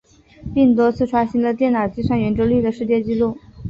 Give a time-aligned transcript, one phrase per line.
[0.55, 3.37] 并多次刷新了电脑计算圆周率的世界纪录。